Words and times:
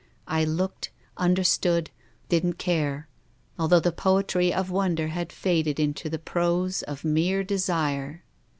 I 0.27 0.43
looked, 0.45 0.89
understood, 1.15 1.91
didn't 2.27 2.57
care; 2.57 3.07
although 3.59 3.79
the 3.79 3.91
poetry 3.91 4.51
of 4.51 4.71
wonder 4.71 5.09
had 5.09 5.31
faded 5.31 5.79
into 5.79 6.09
the 6.09 6.17
prose 6.17 6.81
of 6.81 7.05
mere 7.05 7.43
desire. 7.43 8.23